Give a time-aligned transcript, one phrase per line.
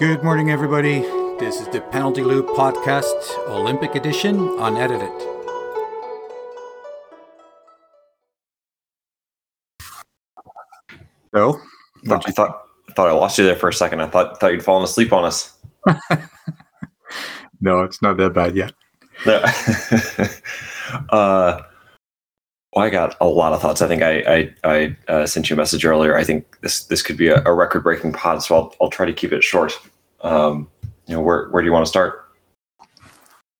[0.00, 1.00] Good morning, everybody.
[1.38, 5.12] This is the Penalty Loop Podcast, Olympic Edition, unedited.
[11.34, 11.60] So,
[12.06, 14.00] Thought, I thought I thought I lost you there for a second.
[14.00, 15.58] I thought thought you'd fallen asleep on us.
[17.60, 18.72] no, it's not that bad yet.
[19.26, 19.34] No.
[21.10, 21.60] uh,
[22.72, 23.82] well, I got a lot of thoughts.
[23.82, 26.16] I think I I, I uh, sent you a message earlier.
[26.16, 29.04] I think this this could be a, a record breaking pod, so I'll I'll try
[29.04, 29.78] to keep it short.
[30.22, 30.68] Um,
[31.06, 32.26] you know, where where do you want to start?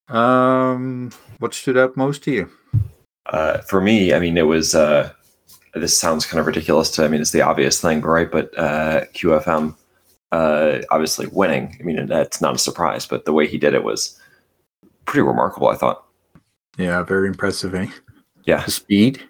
[0.08, 2.50] Um, what stood out most to you?
[3.26, 4.74] Uh, for me, I mean, it was.
[4.74, 5.12] Uh,
[5.74, 7.04] this sounds kind of ridiculous to.
[7.04, 8.30] I mean, it's the obvious thing, right?
[8.30, 9.76] But uh, QFM,
[10.32, 11.76] uh, obviously winning.
[11.78, 14.18] I mean, that's not a surprise, but the way he did it was
[15.06, 15.68] pretty remarkable.
[15.68, 16.04] I thought.
[16.76, 17.88] Yeah, very impressive, eh?
[18.44, 19.22] Yeah, the speed,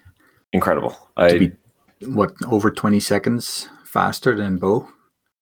[0.53, 0.97] incredible.
[1.17, 1.51] I
[2.01, 4.87] what over twenty seconds faster than Bo.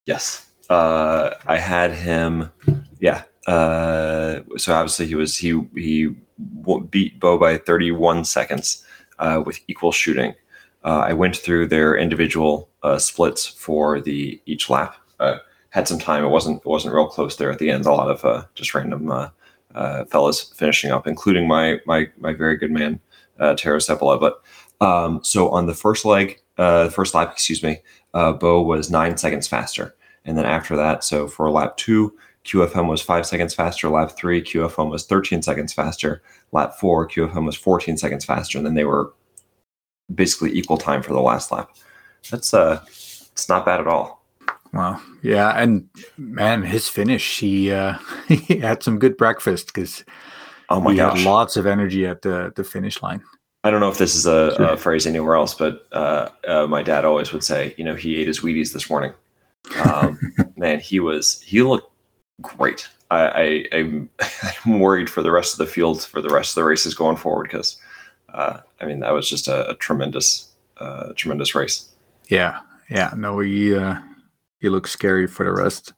[0.06, 2.52] Yes, uh, I had him.
[3.00, 3.24] Yeah.
[3.48, 6.16] Uh, so obviously he was he he
[6.90, 8.84] beat Bo by 31 seconds
[9.18, 10.36] uh, with equal shooting.
[10.84, 14.96] Uh, I went through their individual uh, splits for the each lap.
[15.20, 15.38] Uh,
[15.72, 16.24] had some time.
[16.24, 17.86] It wasn't it wasn't real close there at the end.
[17.86, 19.32] A lot of just random
[20.10, 23.00] fellas finishing up, including my my my very good man
[23.40, 24.20] uh, Tero Seppälä.
[24.20, 24.42] But
[24.82, 27.82] um, so on the first leg, first lap, excuse me,
[28.14, 32.14] Bo was nine seconds faster, and then after that, so for lap two,
[32.46, 33.90] QFM was five seconds faster.
[33.90, 36.22] Lap three, QFM was 13 seconds faster.
[36.52, 39.14] Lap four, QFM was 14 seconds faster, and then they were
[40.14, 41.70] basically equal time for the last lap.
[42.32, 44.24] That's uh, it's not bad at all.
[44.74, 45.02] Wow.
[45.22, 47.98] Yeah, and man, his finish, he uh,
[48.28, 50.04] he had some good breakfast because
[50.70, 53.24] oh my gosh, lots of energy at the the finish line.
[53.64, 54.70] I don't know if this is a, sure.
[54.70, 58.16] a phrase anywhere else, but uh, uh, my dad always would say, you know, he
[58.16, 59.14] ate his Wheaties this morning.
[59.78, 60.20] Um,
[60.58, 61.92] man, he was he looked
[62.42, 62.88] great.
[63.12, 64.10] I, I am
[64.66, 67.18] I'm worried for the rest of the field for the rest of the races going
[67.18, 67.78] forward because
[68.34, 71.90] uh, I mean that was just a, a tremendous uh, tremendous race.
[72.28, 72.60] Yeah,
[72.90, 73.14] yeah.
[73.16, 73.96] No, he uh,
[74.60, 75.94] he looks scary for the rest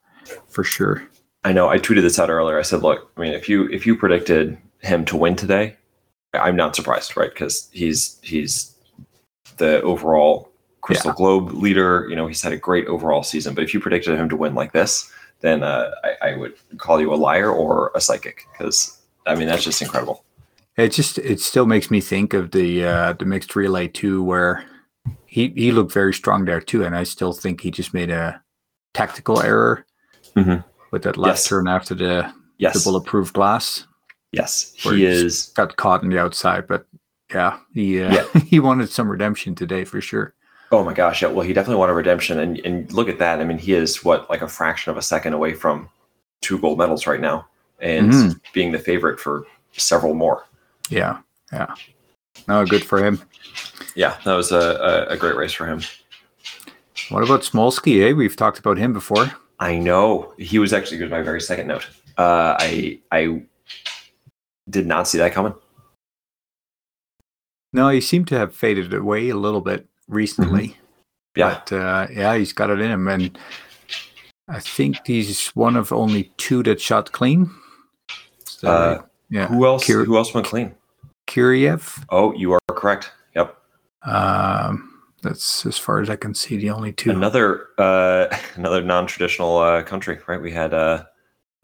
[0.48, 1.06] for sure.
[1.44, 1.68] I know.
[1.68, 2.58] I tweeted this out earlier.
[2.58, 5.76] I said, look, I mean, if you if you predicted him to win today,
[6.34, 7.32] I'm not surprised, right?
[7.32, 8.74] Because he's he's
[9.56, 10.51] the overall
[10.82, 11.16] Crystal yeah.
[11.16, 12.06] Globe leader.
[12.10, 13.54] You know, he's had a great overall season.
[13.54, 15.10] But if you predicted him to win like this,
[15.40, 19.48] then uh, I, I, would call you a liar or a psychic because I mean
[19.48, 20.24] that's just incredible.
[20.76, 24.64] It just it still makes me think of the uh, the mixed relay too, where
[25.26, 28.40] he he looked very strong there too, and I still think he just made a
[28.94, 29.84] tactical error
[30.36, 30.66] mm-hmm.
[30.90, 31.48] with that last yes.
[31.48, 32.74] turn after the yes.
[32.74, 33.86] the bulletproof glass.
[34.32, 36.86] Yes, he is got caught on the outside, but
[37.30, 38.40] yeah, he uh, yeah.
[38.46, 40.34] he wanted some redemption today for sure.
[40.72, 41.28] Oh my gosh, yeah.
[41.28, 43.40] Well, he definitely won a redemption, and and look at that.
[43.40, 45.88] I mean, he is what like a fraction of a second away from
[46.40, 47.46] two gold medals right now,
[47.80, 48.38] and mm-hmm.
[48.54, 50.44] being the favorite for several more.
[50.88, 51.18] Yeah,
[51.52, 51.74] yeah.
[52.48, 53.20] No, good for him.
[53.94, 54.56] Yeah, that was a,
[55.10, 55.82] a, a great race for him.
[57.10, 58.08] What about Smolski?
[58.08, 59.30] Eh, we've talked about him before.
[59.60, 61.10] I know he was actually good.
[61.10, 61.86] My very second note.
[62.16, 63.42] Uh, I I
[64.70, 65.54] did not see that coming.
[67.74, 70.68] No, he seemed to have faded away a little bit recently.
[70.68, 70.78] Mm-hmm.
[71.36, 71.60] Yeah.
[71.64, 73.08] But uh, yeah, he's got it in him.
[73.08, 73.38] And
[74.48, 77.50] I think he's one of only two that shot clean.
[78.44, 79.46] So, uh, yeah.
[79.46, 79.86] Who else?
[79.86, 80.74] Kir- who else went clean?
[81.26, 82.04] Kiriev.
[82.10, 83.12] Oh, you are correct.
[83.34, 83.56] Yep.
[84.02, 87.10] Um, that's as far as I can see the only two.
[87.10, 90.40] Another uh, another non-traditional uh, country, right?
[90.40, 91.04] We had uh,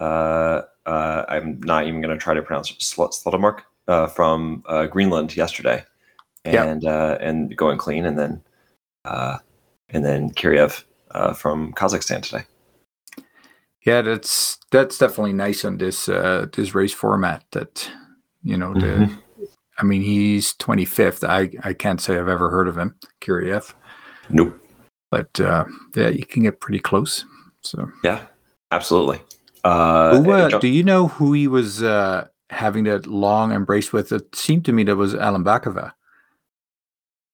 [0.00, 4.86] uh, uh, I'm not even going to try to pronounce it, Slettemark uh, from uh,
[4.86, 5.84] Greenland yesterday,
[6.56, 6.92] and yep.
[6.92, 8.42] uh, and going clean, and then
[9.04, 9.38] uh,
[9.90, 12.44] and then Kiriev uh, from Kazakhstan today.
[13.84, 17.44] Yeah, that's that's definitely nice on this uh, this race format.
[17.52, 17.90] That
[18.42, 19.44] you know, the, mm-hmm.
[19.78, 21.26] I mean, he's 25th.
[21.28, 23.72] I I can't say I've ever heard of him, Kiriev.
[24.28, 24.58] Nope.
[25.10, 25.64] But uh,
[25.94, 27.24] yeah, you can get pretty close.
[27.62, 28.26] So yeah,
[28.70, 29.20] absolutely.
[29.64, 34.12] Uh, who, uh, do you know who he was uh, having that long embrace with?
[34.12, 35.92] It seemed to me that was Alimbekava.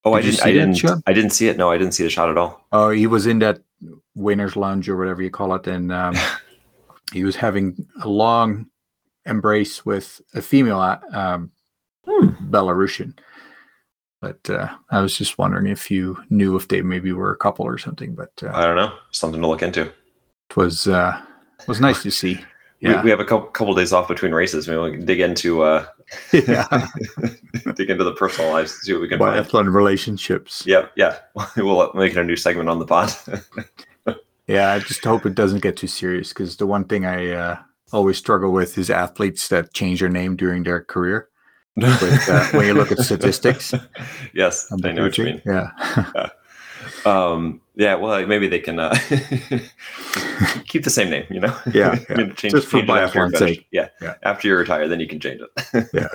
[0.05, 0.75] Oh, Did I didn't.
[0.75, 1.03] I didn't.
[1.07, 1.57] I didn't see it.
[1.57, 2.67] No, I didn't see the shot at all.
[2.73, 3.61] Oh, he was in that
[4.15, 6.15] winner's lounge or whatever you call it, and um,
[7.13, 8.67] he was having a long
[9.25, 11.51] embrace with a female uh, um,
[12.07, 12.29] hmm.
[12.51, 13.19] Belarusian.
[14.21, 17.67] But uh, I was just wondering if you knew if they maybe were a couple
[17.67, 18.15] or something.
[18.15, 18.95] But uh, I don't know.
[19.11, 19.83] Something to look into.
[20.51, 21.21] It was uh,
[21.67, 22.45] was nice to see.
[22.81, 22.99] Yeah.
[22.99, 24.69] We, we have a couple, couple days off between races.
[24.69, 25.87] Maybe we can dig into uh,
[26.33, 26.89] yeah,
[27.75, 29.75] dig into the personal lives, and see what we can Biathlon find.
[29.75, 30.65] relationships.
[30.67, 31.19] Yep, yeah.
[31.57, 33.13] We'll make it a new segment on the pod.
[34.47, 37.57] Yeah, I just hope it doesn't get too serious because the one thing I uh,
[37.93, 41.31] always struggle with is athletes that change their name during their career.
[41.77, 43.73] But uh, when you look at statistics,
[44.35, 45.43] yes, I know what you coaching, mean.
[45.47, 46.29] Yeah,
[47.07, 48.95] Um, yeah, well, maybe they can uh,
[50.67, 51.27] keep the same name.
[51.31, 53.67] You know, Yeah, mean, change, Just for change after you're biathlon's sake.
[53.71, 53.89] Yeah.
[54.01, 54.15] Yeah.
[54.23, 55.89] after you retire, then you can change it.
[55.93, 56.09] yeah,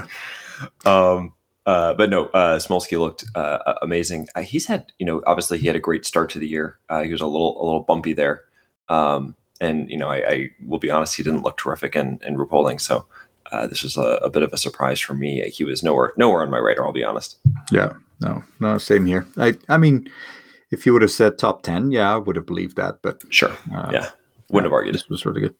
[0.86, 1.33] Um,
[1.65, 4.27] uh, but no, uh, Smolski looked uh, amazing.
[4.36, 6.80] Uh, he's had, you know, obviously he had a great start to the year.
[6.89, 8.44] Uh, he was a little, a little bumpy there,
[8.88, 12.38] um, and you know, I, I will be honest, he didn't look terrific in in
[12.38, 12.81] Ruhpolding.
[12.81, 13.06] So
[13.51, 15.47] uh, this was a, a bit of a surprise for me.
[15.50, 16.86] He was nowhere, nowhere on my radar.
[16.86, 17.38] I'll be honest.
[17.71, 17.94] yeah.
[18.21, 19.25] No, no, same here.
[19.38, 20.09] I, I mean,
[20.71, 23.00] if you would have said top ten, yeah, I would have believed that.
[23.01, 24.10] But Sure, uh, yeah,
[24.50, 24.95] wouldn't have argued.
[24.95, 25.56] This was really good.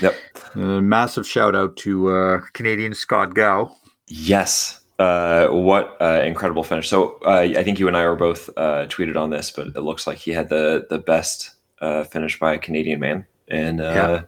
[0.00, 0.14] Yep.
[0.54, 3.74] Uh, massive shout out to uh, Canadian Scott Gow.
[4.06, 4.80] Yes.
[4.98, 6.88] Uh, what uh, incredible finish!
[6.88, 9.80] So uh, I think you and I were both uh, tweeted on this, but it
[9.80, 14.24] looks like he had the the best uh, finish by a Canadian man in uh,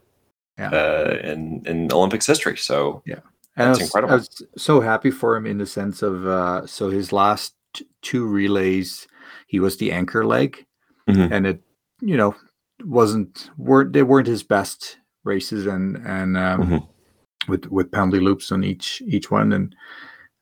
[0.58, 0.70] Yeah.
[0.70, 2.56] Uh, in in Olympics history.
[2.56, 3.22] So And
[3.56, 4.12] That's I was, incredible.
[4.12, 7.86] I was so happy for him in the sense of uh, so his last t-
[8.00, 9.06] two relays,
[9.52, 10.64] he was the anchor leg,
[11.08, 11.30] Mhm.
[11.30, 11.60] and it
[12.00, 12.34] you know
[12.84, 16.88] wasn't weren't they weren't his best races and and um, Mhm.
[17.48, 19.76] with with penalty loops on each each one, and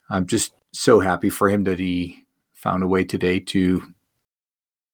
[0.09, 2.25] I'm just so happy for him that he
[2.55, 3.83] found a way today to.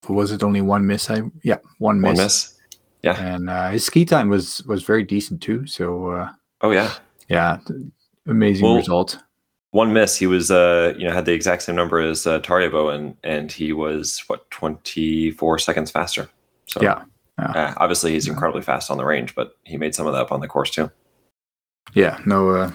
[0.08, 1.10] Was it only one miss?
[1.10, 2.54] I yeah one miss, one miss.
[3.02, 3.16] Yeah.
[3.34, 5.66] and uh, his ski time was was very decent too.
[5.66, 6.28] So uh,
[6.60, 6.90] Oh yeah.
[7.28, 7.58] yeah,
[8.26, 9.18] amazing Well, result.
[9.72, 10.16] One miss.
[10.16, 13.16] He was uh you know had the exact same number as uh, Tarjei Bo and
[13.24, 16.28] and he was what twenty four seconds faster.
[16.66, 17.04] So Yeah.
[17.38, 18.32] uh, obviously he's Yeah.
[18.32, 20.70] incredibly fast on the range, but he made some of that up on the course
[20.70, 20.90] too.
[21.94, 22.70] Yeah, no, uh,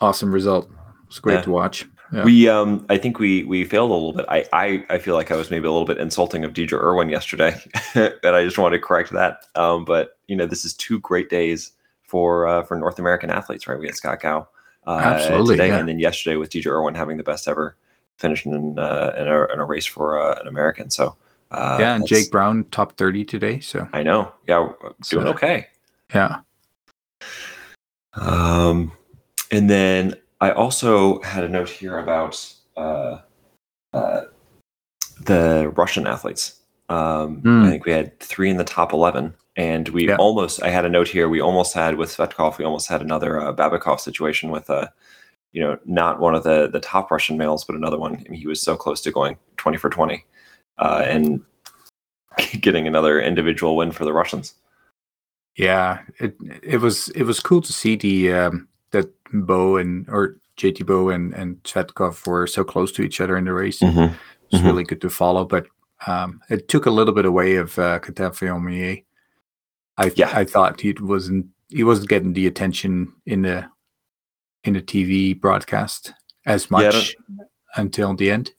[0.00, 0.70] awesome result.
[1.08, 1.42] It's great Yeah.
[1.42, 1.86] to watch.
[2.12, 2.24] Yeah.
[2.24, 4.26] We um I think we we failed a little bit.
[4.28, 7.08] I I, I feel like I was maybe a little bit insulting of Deedra Irwin
[7.08, 7.56] yesterday,
[7.94, 9.44] and I just wanted to correct that.
[9.54, 11.72] Um, but you know this is two great days
[12.02, 13.78] for uh, for North American athletes, right?
[13.78, 14.44] We had Scott Gow uh,
[14.86, 15.78] Absolutely, today, yeah.
[15.78, 17.76] and then yesterday with DJ Irwin having the best ever
[18.18, 20.90] finish in uh, in, a, in a race for uh, an American.
[20.90, 21.16] So
[21.50, 23.60] uh, yeah, and Jake Brown top thirty today.
[23.60, 24.68] So I know, yeah,
[25.08, 25.66] doing So- okay.
[26.14, 26.40] yeah,
[28.14, 28.92] Um,
[29.50, 32.42] and then I also had a note here about
[32.76, 33.18] uh,
[33.92, 34.22] uh,
[35.20, 36.60] the Russian athletes.
[36.88, 37.64] Um, Hmm.
[37.64, 40.16] I think we had three in the top 11, and we Yeah.
[40.16, 43.32] almost, I had a note here, we almost had with Tsvetkov, we almost had another
[43.40, 44.86] uh, Babikov situation with, uh,
[45.52, 48.12] you know, not one of the, the top Russian males, but another one.
[48.14, 50.24] I mean, he was so close to going 20 for 20
[50.78, 51.42] uh, and
[52.60, 54.54] getting another individual win for the Russians.
[55.56, 55.98] yeah.
[56.18, 60.86] It it was it was cool to see the um, that Bo and or JT
[60.86, 63.80] Bo and and Tsvetkov were so close to each other in the race.
[63.80, 64.14] Mm-hmm.
[64.50, 64.66] It's Mhm.
[64.66, 65.66] really good to follow, but
[66.06, 67.98] um, it took a little bit away of uh.
[70.00, 70.30] I Yeah.
[70.34, 73.66] I thought he wasn't he wasn't getting the attention in the
[74.64, 76.12] in the TV broadcast
[76.46, 77.16] as Yeah, much
[77.76, 78.50] until the end.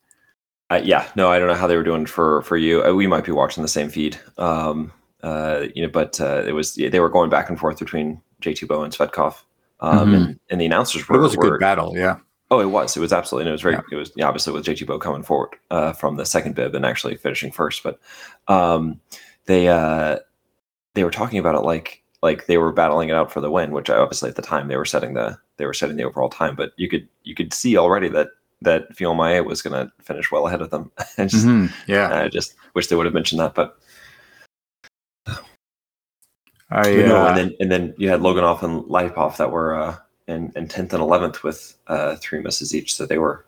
[0.69, 2.83] Uh, yeah, no, I don't know how they were doing for for you.
[2.83, 4.91] Uh, we might be watching the same feed, um,
[5.23, 8.67] uh, you know, but uh, it was they were going back and forth between JT
[8.67, 9.35] Bo and Tsvetkov,
[9.81, 10.15] um, Mhm.
[10.15, 11.19] and, and the announcers But were.
[11.19, 12.17] it was a were- good battle, yeah.
[12.51, 12.95] Oh, it was.
[12.97, 13.43] It was absolutely.
[13.43, 13.75] And it was very.
[13.75, 13.81] Yeah.
[13.91, 16.85] It was yeah, obviously with JT Bo coming forward uh, from the second bib and
[16.85, 17.99] actually finishing first, but
[18.47, 18.99] um,
[19.45, 20.19] they uh,
[20.93, 23.71] they were talking about it like like they were battling it out for the win,
[23.71, 26.29] which I obviously at the time they were setting the they were setting the overall
[26.29, 28.29] time, but you could you could see already that
[28.61, 30.91] that Fillon-Maillet was going to finish well ahead of them.
[31.17, 33.79] I just, Mhm, Yeah, I just wish they would have mentioned that, but
[36.69, 39.75] I But no, uh, and then and then you had Loginov and Latypov that were
[39.75, 43.45] uh, in in tenth and eleventh with uh, three misses each, so they were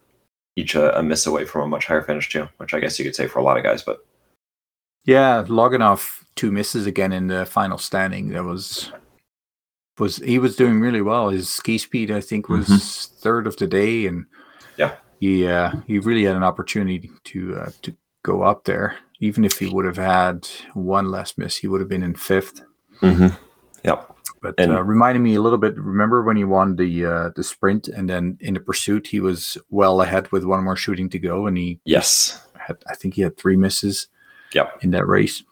[0.55, 3.05] each a, a miss away from a much higher finish too, which I guess you
[3.05, 3.81] could say for a lot of guys.
[3.81, 4.05] But
[5.05, 8.29] yeah, Loginov two misses again in the final standing.
[8.29, 8.91] There was
[9.99, 11.29] was he was doing really well.
[11.29, 14.81] His ski speed, I think, was third of the day, and Mm-hmm.
[14.81, 14.95] Yeah.
[15.19, 18.97] he uh, he really had an opportunity to uh, to go up there.
[19.19, 22.61] Even if he would have had one less miss, he would have been in fifth.
[23.01, 23.27] mm-hmm.
[23.85, 24.09] yep,
[24.41, 25.77] But And- uh, reminded me a little bit.
[25.77, 29.57] Remember when he won the uh, the sprint, and then in the pursuit, he was
[29.69, 33.21] well ahead with one more shooting to go, and he yes, had I think he
[33.21, 34.07] had three misses.
[34.53, 34.79] Yep.
[34.83, 35.43] In that race.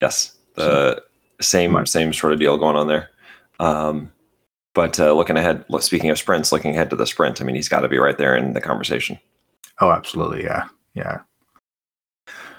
[0.00, 1.02] yes, the
[1.40, 1.86] same Right.
[1.88, 3.10] same sort of deal going on there.
[3.60, 4.12] Um,
[4.74, 7.68] but uh, looking ahead, speaking of sprints, looking ahead to the sprint, I mean, he's
[7.68, 9.18] got to be right there in the conversation.
[9.80, 10.42] Oh, absolutely.
[10.44, 10.64] Yeah.
[10.94, 11.18] Yeah.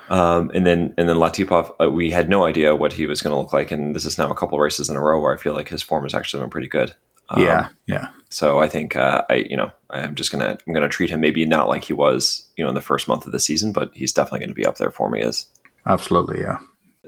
[0.10, 3.32] Um, and then and then Latypov, uh, we had no idea what he was going
[3.32, 5.38] to look like, and this is now a couple races in a row where I
[5.38, 6.96] feel like his form has actually been pretty good.
[7.30, 7.68] Um, yeah.
[7.86, 8.08] Yeah.
[8.30, 11.46] So I think uh, I, you know, I'm just gonna I'm gonna treat him maybe
[11.46, 14.12] not like he was, you know, in the first month of the season, but he's
[14.12, 15.46] definitely going to be up there for me as
[15.86, 16.42] Absolutely.
[16.42, 16.58] Yeah.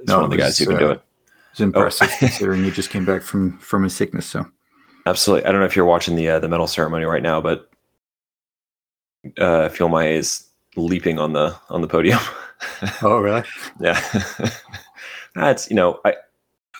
[0.07, 1.01] No, one of the guys who can do uh, it.
[1.51, 2.15] It's impressive oh.
[2.19, 4.25] considering he just came back from from his sickness.
[4.25, 4.45] So
[5.05, 7.69] absolutely, I don't know if you're watching the uh, the medal ceremony right now, but
[9.37, 12.19] uh, Maillet is leaping on the on the podium.
[13.01, 13.43] oh, really?
[13.79, 14.01] yeah.
[15.35, 16.15] That's you know I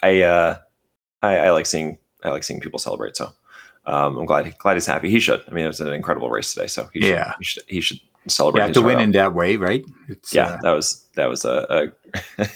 [0.04, 0.58] I uh
[1.22, 3.18] I, I like seeing I like seeing people celebrate.
[3.18, 3.32] So
[3.86, 5.10] um, I'm glad glad he's happy.
[5.10, 5.44] He should.
[5.48, 6.68] I mean, it was an incredible race today.
[6.68, 8.68] So he should, yeah, he should, he should celebrate.
[8.68, 9.84] Yeah, to win in that way, right?
[10.08, 11.92] It's, yeah, uh, that was that was a.
[12.38, 12.48] a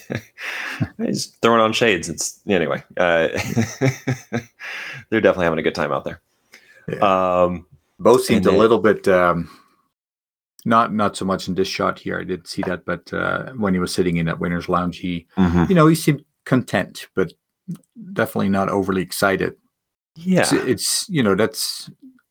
[1.04, 2.08] he's throwing on shades.
[2.08, 2.82] It's anyway.
[2.96, 3.28] Uh,
[5.10, 6.20] they're definitely having a good time out there.
[6.88, 7.42] Yeah.
[7.44, 7.66] Um,
[7.98, 9.08] Both seemed a little bit.
[9.08, 9.50] Um,
[10.64, 12.18] not not so much in this shot here.
[12.20, 15.26] I did see that, but uh, when he was sitting in that winner's lounge, he,
[15.36, 15.64] mm-hmm.
[15.68, 17.32] you know, he seemed content, but
[18.12, 19.54] definitely not overly excited.
[20.16, 21.90] Yeah, it's, it's, you know that's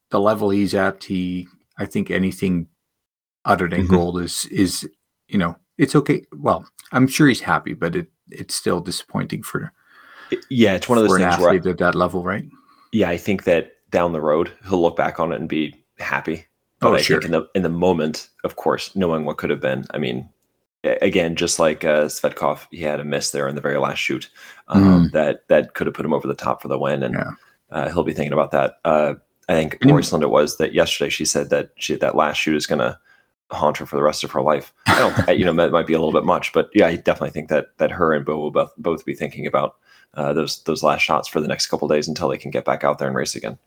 [0.10, 1.04] the level he's at.
[1.04, 2.68] He, I think, anything
[3.46, 3.94] other than mm-hmm.
[3.94, 4.88] gold is is
[5.28, 6.24] you know it's okay.
[6.34, 9.72] Well, I'm sure he's happy, but it it's still disappointing for.
[10.50, 12.46] Yeah, it's one of those things where at that level, right?
[12.92, 16.46] Yeah, I think that down the road he'll look back on it and be happy.
[16.80, 17.22] But oh, I sure.
[17.22, 20.28] think in the in the moment, of course, knowing what could have been, I mean,
[20.84, 24.30] again, just like uh, Tsvetkov, he had a miss there in the very last shoot
[24.68, 25.12] um, mm.
[25.12, 27.32] that that could have put him over the top for the win, and yeah.
[27.72, 28.76] uh, he'll be thinking about that.
[28.84, 29.14] Uh,
[29.48, 32.66] I think Røiseland it was that yesterday she said that she that last shoot is
[32.66, 32.98] going to
[33.52, 34.74] haunt her for the rest of her life.
[34.88, 37.32] I don't, you know, that might be a little bit much, but yeah, I definitely
[37.32, 39.76] think that that her and Bo will both both be thinking about
[40.16, 42.84] uh, those those last shots for the next couple days until they can get back
[42.84, 43.58] out there and race again.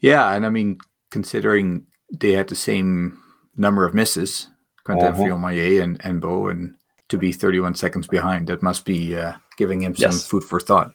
[0.00, 0.78] Yeah, and I mean,
[1.10, 3.18] considering they had the same
[3.56, 4.48] number of misses,
[4.84, 5.22] Quentin uh-huh.
[5.22, 6.74] Fillon-Maillet and and Bo, and
[7.08, 10.26] to be 31 seconds behind, that must be uh, giving him some yes.
[10.26, 10.92] food for thought.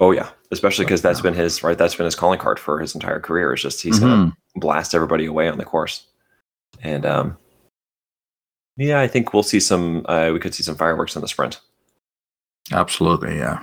[0.00, 1.76] Oh yeah, especially because that's been his right.
[1.76, 3.52] That's been his calling card for his entire career.
[3.54, 4.06] Is just he's mm-hmm.
[4.06, 6.06] gonna blast everybody away on the course,
[6.82, 7.36] and um,
[8.76, 10.04] yeah, I think we'll see some.
[10.08, 11.60] Uh, we could see some fireworks in the sprint.
[12.72, 13.62] Absolutely, yeah.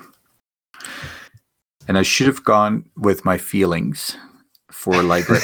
[1.87, 4.17] And I should have gone with my feelings
[4.71, 5.41] for Lægreid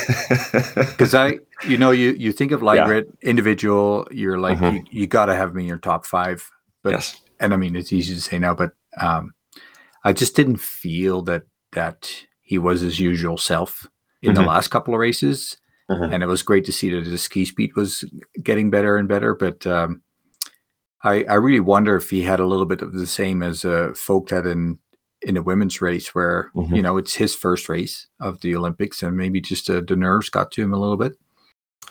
[0.89, 3.29] because I, you know, you you think of Lægreid yeah.
[3.29, 4.77] individual, you're like mm-hmm.
[4.77, 6.49] you, you got to have me in your top five.
[6.83, 7.21] But yes.
[7.39, 9.33] and I mean it's easy to say now, but um,
[10.03, 13.87] I just didn't feel that that he was his usual self
[14.21, 14.41] in mm-hmm.
[14.41, 15.57] the last couple of races,
[15.91, 16.13] mm-hmm.
[16.13, 18.03] and it was great to see that his ski speed was
[18.41, 19.35] getting better and better.
[19.35, 20.01] But um,
[21.03, 23.93] I I really wonder if he had a little bit of the same as uh,
[23.95, 24.79] Voigt had in
[25.21, 26.75] in a women's race, where mm-hmm.
[26.75, 30.29] you know it's his first race of the Olympics, and maybe just uh, the nerves
[30.29, 31.13] got to him a little bit.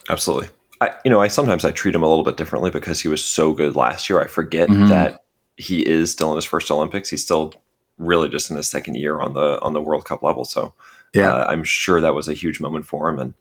[0.09, 0.49] Absolutely.
[0.81, 3.23] I, you know, I sometimes I treat him a little bit differently because he was
[3.23, 4.21] so good last year.
[4.21, 4.89] I forget mm-hmm.
[4.89, 5.25] that
[5.57, 7.11] he is still in his first Olympics.
[7.11, 7.53] He's still
[7.99, 10.45] really just in his second year on the on the World Cup level.
[10.45, 10.75] So
[11.15, 13.19] yeah, uh, I'm sure that was a huge moment for him.
[13.19, 13.35] And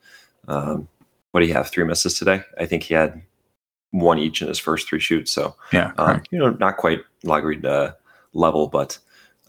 [0.48, 0.88] um,
[1.32, 1.70] what do you have?
[1.70, 2.42] Three misses today.
[2.58, 3.22] I think he had
[3.92, 5.32] one each in his first three shoots.
[5.32, 7.94] So yeah, um, you know, not quite Lægreid uh,
[8.34, 8.98] level, but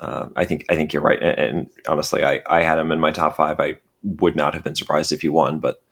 [0.01, 1.23] uh, I think I think you're right.
[1.23, 3.61] And, and, honestly, I I had him in my top five.
[3.61, 5.83] I would not have been surprised if he won, but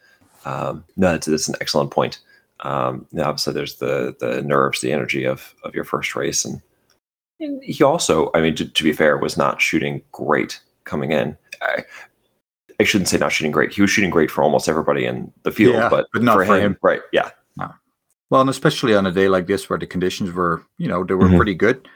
[0.44, 2.18] um, no, that's, that's an excellent point.
[2.60, 6.60] Um, obviously, there's the the nerves, the energy of of your first race, and
[7.40, 11.36] and he also, I mean, to, to, be fair, was not shooting great coming in.
[11.62, 11.84] I,
[12.80, 13.72] I, shouldn't say not shooting great.
[13.72, 16.44] He was shooting great for almost everybody in the field, yeah, but, but not for,
[16.44, 17.00] him, him, right?
[17.12, 17.30] Yeah.
[17.56, 17.70] No.
[18.30, 21.14] Well, and especially on a day like this where the conditions were, you know, they
[21.14, 21.36] were mm-hmm.
[21.36, 21.88] pretty good.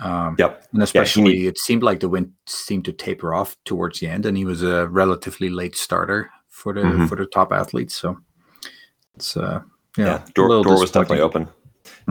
[0.00, 0.66] Um, yep.
[0.72, 4.26] And especially, yeah, it seemed like the wind seemed to taper off towards the end,
[4.26, 7.06] and he was a relatively late starter for the mm-hmm.
[7.06, 7.94] for the top athletes.
[7.94, 8.18] So
[9.14, 9.60] it's uh,
[9.96, 11.48] yeah, yeah door, door was definitely open.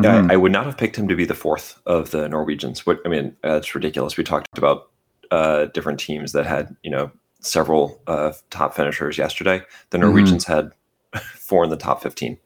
[0.01, 0.31] Yeah, mm-hmm.
[0.31, 2.85] I, I, would not have picked him to be the fourth of the Norwegians.
[2.85, 4.17] What I mean, that's ridiculous.
[4.17, 4.91] We talked about
[5.35, 7.11] uh, different teams that had you know
[7.41, 9.61] several uh, top finishers yesterday.
[9.89, 10.07] The mm-hmm.
[10.07, 10.69] Norwegians mm-hmm.
[11.13, 12.37] had four in the top fifteen.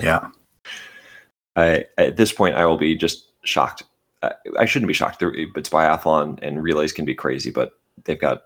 [0.00, 0.28] yeah.
[1.56, 3.82] I, at this point, I will be just shocked.
[4.22, 5.22] I, I shouldn't be shocked.
[5.22, 7.72] It's biathlon and relays can be crazy, but
[8.04, 8.42] they've got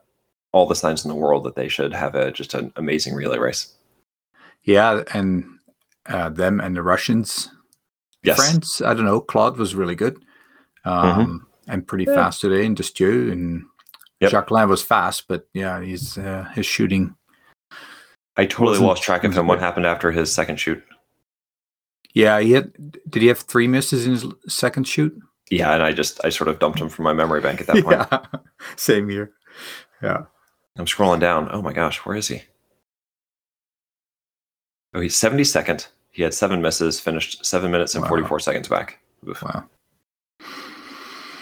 [0.53, 3.39] all the signs in the world that they should have a just an amazing relay
[3.39, 3.75] race.
[4.63, 5.45] Yeah, and
[6.07, 7.51] uh, them and the Russians
[8.23, 8.37] yes.
[8.37, 9.21] France, I don't know.
[9.21, 10.17] Claude was really good
[10.85, 11.37] um, mm-hmm.
[11.67, 12.15] and pretty yeah.
[12.15, 13.65] fast today, and Desthieux and
[14.21, 14.33] yep.
[14.33, 17.15] Jacquelin was fast, but yeah, he's uh, his shooting.
[18.37, 19.47] I totally lost track of him.
[19.47, 20.83] What happened after his second shoot?
[22.15, 22.73] Yeah, he had.
[23.09, 25.17] Did he have three misses in his second shoot?
[25.51, 27.85] Yeah, and I just I sort of dumped him from my memory bank at that
[27.85, 28.07] point.
[28.11, 28.41] yeah,
[28.77, 29.33] same here.
[30.03, 30.25] Yeah,
[30.77, 31.49] I'm scrolling down.
[31.53, 32.43] Oh my gosh, where is he?
[34.95, 35.87] Oh, he's 72nd.
[36.11, 38.09] He had seven misses, finished seven minutes and wow.
[38.09, 38.99] 44 seconds back.
[39.29, 39.43] Oof.
[39.43, 39.65] Wow.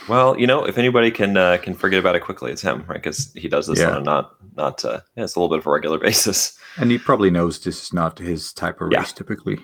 [0.08, 2.94] Well, you know, if anybody can uh, can forget about it quickly, it's him, right?
[2.94, 3.90] Because he does this yeah.
[3.90, 6.58] on a not not uh, yeah, it's a little bit of a regular basis.
[6.76, 9.58] And he probably knows this is not his type of race typically.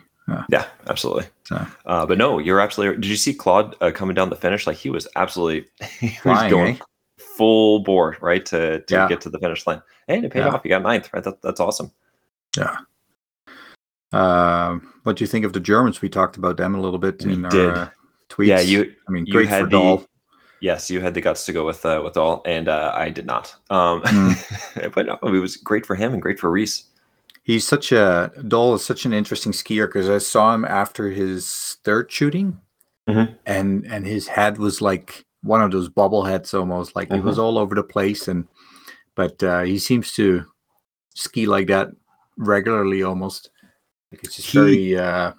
[0.48, 1.26] Yeah, absolutely.
[1.44, 1.66] So.
[1.84, 2.96] Uh, but no, you're absolutely.
[3.02, 4.66] Did you see Claude uh, coming down the finish?
[4.66, 5.68] Like he was absolutely
[6.00, 6.84] he was Flying, going eh?
[7.18, 9.08] full bore right to to Yeah.
[9.08, 10.48] get to the finish line, and it paid Yeah.
[10.48, 10.62] off.
[10.64, 11.22] You got ninth, right?
[11.22, 11.90] That, that's awesome.
[12.56, 12.76] Yeah.
[14.12, 16.00] Um, what do you think of the Germans?
[16.00, 17.68] We talked about them a little bit We in did.
[17.68, 17.88] our uh,
[18.28, 18.46] tweets.
[18.46, 20.06] Yeah, you I mean, you great had for the- Doll.
[20.64, 23.26] Yes, you had the guts to go with uh, with all, and uh, I did
[23.26, 23.54] not.
[23.68, 24.32] Um, Hmm.
[24.94, 26.84] but no, it was great for him and great for Rees.
[27.42, 31.76] He's such a Doll is such an interesting skier because I saw him after his
[31.84, 32.58] third shooting,
[33.08, 33.36] Mhm.
[33.44, 37.26] and and his head was like one of those bubble heads almost, like it Mm-hmm.
[37.28, 38.26] was all over the place.
[38.28, 38.48] And
[39.14, 40.46] but uh, he seems to
[41.14, 41.88] ski like that
[42.38, 43.50] regularly, almost.
[44.10, 44.96] Like it's just He- very.
[44.98, 45.32] Uh,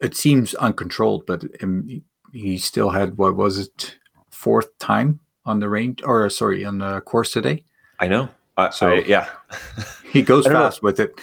[0.00, 3.96] it seems uncontrolled, but um, he still had what was it
[4.40, 7.62] fourth time on the range or sorry on the course today.
[7.98, 8.28] I know.
[8.56, 9.28] I, So- I- yeah,
[10.12, 10.60] He goes don't know.
[10.64, 11.20] fast with it.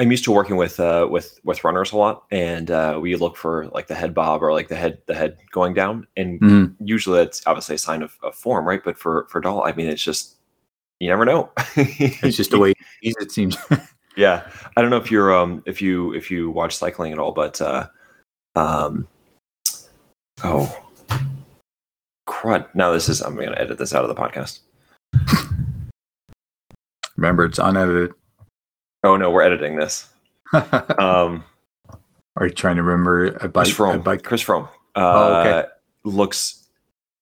[0.00, 3.36] I'm used to working with uh, with with runners a lot, and uh, we look
[3.36, 6.74] for like the head bob or like the head the head going down, and Mhm.
[6.80, 8.82] usually that's obviously a sign of, of form, right?
[8.84, 10.36] But for for Doll, I mean, it's just
[11.00, 11.50] you never know.
[11.76, 13.56] It's just the way it seems.
[14.16, 17.32] Yeah, I don't know if you're um if you if you watch cycling at all,
[17.32, 17.86] but uh,
[18.56, 19.06] um,
[20.44, 20.83] oh,
[22.44, 22.66] crud!
[22.74, 24.60] Now this is I'm gonna edit this out of the podcast.
[27.16, 28.12] Remember, it's unedited.
[29.04, 30.08] Oh no, we're editing this.
[30.52, 31.42] Um,
[32.36, 33.64] Are you trying to remember a bike?
[33.66, 34.04] Chris Froome.
[34.04, 34.22] bike?
[34.22, 34.68] Chris Froome.
[34.94, 35.68] Uh, Oh, okay.
[36.04, 36.68] Looks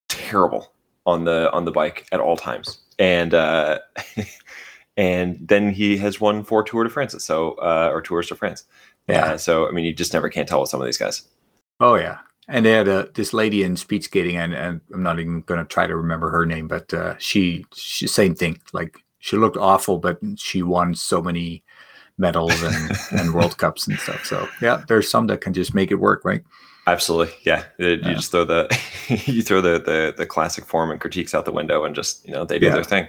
[0.09, 0.73] terrible
[1.07, 3.79] on the on the bike at all times, and uh,
[4.97, 8.65] and then he has won four Tour de France, so uh, or Tours de France.
[9.09, 9.37] Yeah.
[9.37, 11.23] So I mean, you just never can't tell with some of these guys.
[11.81, 12.19] Oh yeah.
[12.49, 15.61] And they had a, this lady in speed skating, and, and I'm not even going
[15.61, 18.61] to try to remember her name, but uh, she, she same thing.
[18.73, 21.63] Like she looked awful, but she won so many
[22.19, 24.25] medals and, and World Cups and stuff.
[24.27, 26.43] So yeah, there's some that can just make it work, right?
[26.89, 27.63] Absolutely, yeah.
[27.79, 28.67] It- You just throw the
[29.27, 32.33] you throw the, the the classic form and critiques out the window, and just you
[32.33, 32.75] know they do Yeah.
[32.75, 33.07] their thing.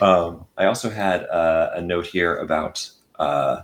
[0.00, 3.62] Um, I also had uh, a note here about uh,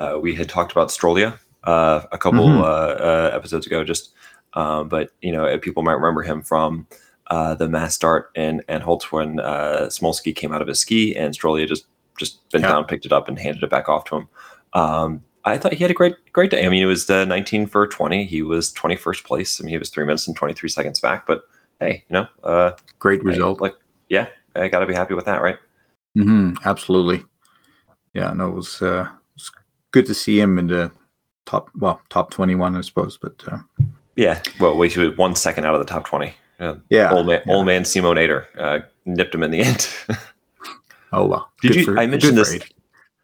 [0.00, 2.60] uh, we had talked about Strolia uh, a couple Mhm.
[2.60, 4.12] uh, uh, episodes ago, just
[4.54, 6.86] um, but you know uh, people might remember him from
[7.28, 11.34] uh, the mass start and Antholz when uh, Smolski came out of his ski and
[11.34, 11.86] Strolia just
[12.18, 12.70] just bent Yeah.
[12.70, 14.28] down, picked it up, and handed it back off to him.
[14.72, 16.64] Um, I thought he had a great great day.
[16.64, 18.24] I mean, it was the 19 for 20.
[18.24, 19.60] He was 21st place.
[19.60, 21.26] I mean, he was three minutes and 23 seconds back.
[21.26, 21.42] But
[21.80, 23.60] hey, you know, uh, Great I- result.
[23.60, 23.74] like,
[24.08, 25.58] yeah, I got to be happy with that, right?
[26.14, 27.22] hmm absolutely.
[28.14, 29.50] Yeah, no, it was, uh, it was
[29.92, 30.90] good to see him in the
[31.46, 33.16] top, well, top 21, I suppose.
[33.16, 33.58] But uh,
[34.16, 34.42] Yeah.
[34.60, 36.34] Well, he was one second out of the top 20.
[36.58, 37.52] Uh, yeah, old man, yeah.
[37.52, 39.88] old man Simon Eder uh, nipped him in the end.
[41.12, 41.50] oh well.
[41.60, 42.58] Did Good you- for- I mentioned this-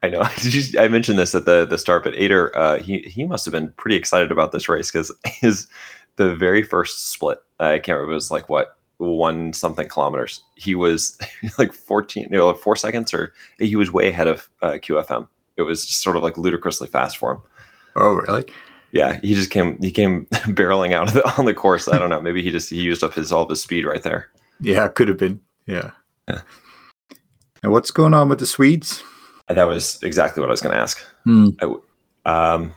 [0.04, 0.26] I know.
[0.42, 3.52] You, I mentioned this at the the start, but Eder, uh, he he must have
[3.52, 5.68] been pretty excited about this race because his
[6.16, 7.38] the very first split.
[7.60, 8.12] I can't remember.
[8.12, 10.42] It was like what one something kilometers.
[10.56, 11.16] He was
[11.56, 15.28] like fourteen, you know, four seconds, or he was way ahead of uh, QFM.
[15.56, 17.42] It was just sort of like ludicrously fast for him.
[17.96, 18.44] Oh, really?
[18.92, 21.88] Yeah, he just came he came barreling out of the, on the course.
[21.88, 22.20] I don't know.
[22.20, 24.28] Maybe he just he used up his all of his speed right there.
[24.60, 25.40] Yeah, could have been.
[25.66, 25.90] Yeah.
[26.28, 26.42] Yeah.
[27.62, 29.02] And what's going on with the Swedes?
[29.48, 30.98] That was exactly what I was going to ask.
[31.24, 31.48] Hmm.
[32.24, 32.74] Um,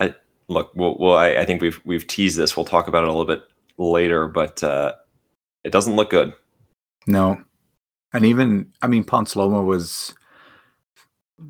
[0.00, 0.14] I
[0.48, 0.72] look.
[0.74, 2.56] Well, well I, I think we've we've teased this.
[2.56, 3.42] We'll talk about it a little bit
[3.76, 4.94] later, but uh,
[5.64, 6.32] it doesn't look good.
[7.06, 7.42] No.
[8.12, 10.14] And even, I mean, Ponsiluoma was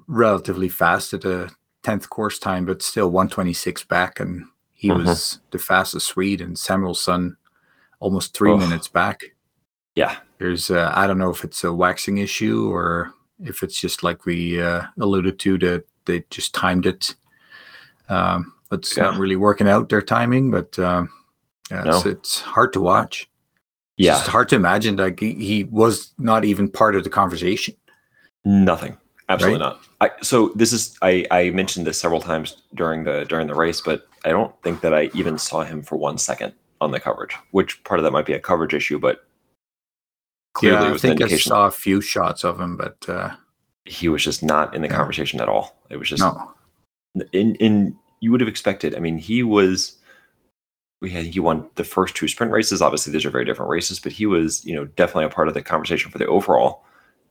[0.07, 1.51] relatively fast at the
[1.89, 4.21] 10th course time, but still 126 back.
[4.21, 5.05] And he Mhm.
[5.07, 7.37] was the fastest Swede, and Samuelsson
[8.01, 9.23] almost three minutes back.
[9.95, 14.05] Yeah, There's, uh, I don't know if it's a waxing issue or if it's just
[14.05, 17.17] like we uh, alluded to that they just timed it.
[18.09, 21.11] Um, it's not really working out their timing, but um,
[21.73, 22.11] yeah, it's, No.
[22.13, 23.29] it's hard to watch.
[23.97, 27.75] Yeah, just hard to imagine like he, he was not even part of the conversation.
[28.45, 28.97] nothing.
[29.29, 29.67] Absolutely Right?
[29.69, 29.81] not.
[30.01, 33.81] I, so this is I, I mentioned this several times during the during the race,
[33.81, 37.35] but I don't think that I even saw him for one second on the coverage.
[37.51, 39.27] Which part of that might be a coverage issue, but
[40.55, 43.31] clearly yeah, I think I saw a few shots of him, but uh,
[43.85, 44.97] he was just not in the Yeah.
[44.97, 45.77] conversation at all.
[45.91, 46.53] It was just no,
[47.33, 48.95] in in you would have expected.
[48.95, 49.99] I mean, he was
[51.01, 52.81] we had he won the first two sprint races.
[52.81, 55.55] Obviously, these are very different races, but he was you know definitely a part of
[55.55, 56.85] the conversation for the overall.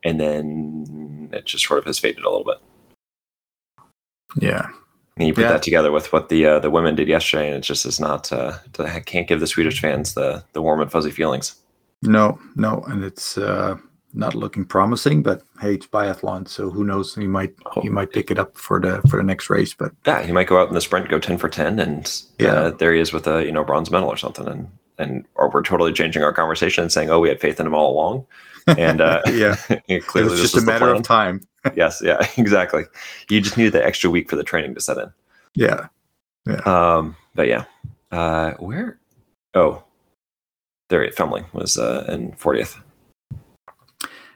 [0.03, 0.85] And then
[1.33, 2.57] it just sort of has faded a little bit.
[4.39, 4.67] yeah,
[5.17, 5.53] And you put Yeah.
[5.53, 8.31] that together with what the uh, the women did yesterday, and it just is not.
[8.31, 11.55] Uh, I can't give the Swedish fans the the warm and fuzzy feelings.
[12.03, 13.75] no, no, and it's uh,
[14.13, 17.15] not looking promising, but hey, it's biathlon, so who knows?
[17.15, 17.81] He might Oh.
[17.81, 19.73] he might pick it up for the for the next race.
[19.73, 22.53] But Yeah, he might go out in the sprint, go ten for ten, and Yeah.
[22.53, 24.47] uh, there he is with a you know bronze medal or something.
[24.47, 27.65] And and or we're totally changing our conversation and saying, oh, we had faith in
[27.67, 28.25] him all along,
[28.67, 29.55] and uh, yeah,
[30.01, 31.41] clearly it was just a matter of time.
[31.75, 32.83] yes, yeah, exactly.
[33.29, 35.11] You just needed the extra week for the training to set in.
[35.55, 35.87] Yeah,
[36.65, 37.65] Um, but yeah,
[38.11, 38.99] uh, where?
[39.53, 39.83] Oh,
[40.89, 41.03] there.
[41.03, 42.75] he- Femling was uh, in fortieth.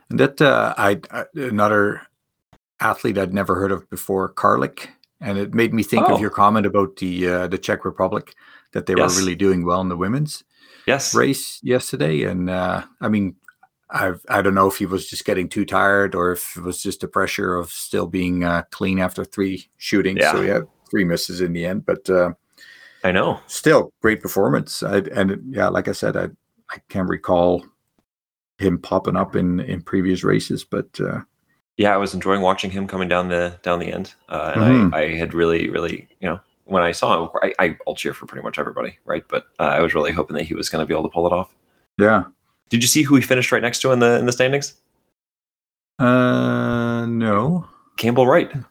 [0.09, 2.01] and that uh, I, I another
[2.79, 4.87] athlete I'd never heard of before, Karlik,
[5.21, 6.15] and it made me think Oh.
[6.15, 8.33] of your comment about the uh, the Czech Republic
[8.73, 9.13] that they Yes.
[9.13, 10.43] were really doing well in the women's
[10.87, 12.23] Yes, race yesterday.
[12.23, 13.35] And uh, I mean,
[13.93, 16.81] I've, I don't know if he was just getting too tired or if it was
[16.81, 20.23] just the pressure of still being uh, clean after three shootings.
[20.23, 20.43] So Yeah.
[20.43, 22.31] he had three misses in the end, but uh,
[23.03, 23.39] I know.
[23.47, 24.81] still great performance.
[24.83, 26.29] I, and yeah, like I said, I
[26.69, 27.65] I can't recall
[28.59, 31.21] him popping up in in previous races, but uh,
[31.77, 34.93] Yeah, I was enjoying watching him coming down the down the end, uh, and Mhm.
[34.93, 38.13] I, I had really, really, you know, when I saw him, I, I I'll cheer
[38.13, 39.23] for pretty much everybody, right?
[39.27, 41.27] But uh, I was really hoping that he was going to be able to pull
[41.27, 41.53] it off.
[41.97, 42.23] yeah.
[42.71, 44.73] Did you see who he finished right next to in the in the standings?
[45.99, 47.67] Uh, no.
[47.97, 48.63] Campbell Wright, Oh,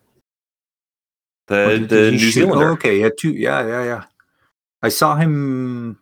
[1.47, 2.33] the did- the New shoot?
[2.33, 2.69] Zealander.
[2.71, 3.31] Oh, okay, yeah, two.
[3.33, 4.05] Yeah, yeah, yeah.
[4.83, 5.99] I saw him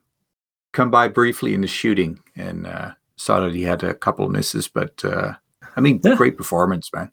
[0.73, 4.31] come by briefly in the shooting and uh, saw that he had a couple of
[4.31, 5.35] misses, but uh,
[5.77, 6.15] I mean, Yeah.
[6.15, 7.11] great performance, man.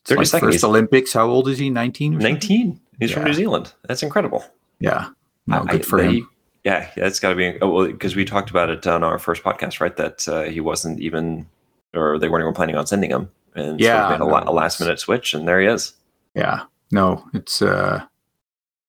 [0.00, 0.54] It's 30 like seconds.
[0.56, 1.12] First Olympics.
[1.14, 1.70] How old is he?
[1.70, 2.18] Nineteen.
[2.18, 2.80] Nineteen.
[3.00, 3.72] He's from New Zealand.
[3.88, 4.44] That's incredible.
[4.78, 5.08] Yeah.
[5.48, 6.28] No, I- good for I- him.
[6.66, 7.56] Yeah, yeah, it's got to be.
[7.62, 9.96] Oh, well, because we talked about it on our first podcast, right?
[9.96, 11.46] That uh, he wasn't even,
[11.94, 14.52] or they weren't even planning on sending him, and Yeah, so made a, no, a
[14.52, 15.94] last minute switch, and there he is.
[16.34, 16.64] Yeah.
[16.90, 18.04] No, it's uh,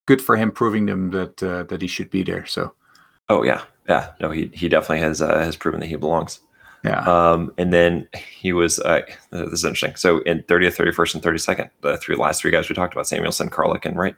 [0.08, 2.48] good for him proving them that uh, that he should be there.
[2.48, 2.74] So
[3.30, 4.10] Oh yeah, yeah.
[4.20, 6.40] No, he he definitely has uh, has proven that he belongs.
[6.84, 7.02] yeah.
[7.02, 8.80] Um, and then he was.
[8.80, 9.96] Uh, this is interesting.
[9.98, 12.94] So in thirtieth, thirty first, and thirty second, the three last three guys we talked
[12.94, 14.16] about: Samuelsson, Karlik, and Wright.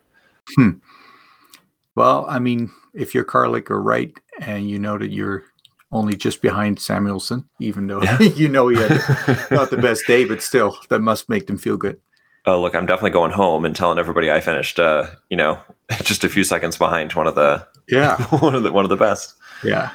[1.99, 5.43] Well, I mean, if you're Karlik or Wright, and you know that you're
[5.91, 8.21] only just behind Samuelsson, even though Yeah.
[8.41, 8.91] you know he had
[9.51, 11.99] not the best day, but still, that must make them feel good.
[12.45, 14.79] Oh, look, I'm definitely going home and telling everybody I finished.
[14.79, 15.59] Uh, you know,
[16.03, 18.95] just a few seconds behind one of the Yeah, one of the one of the
[18.95, 19.33] best.
[19.61, 19.91] yeah.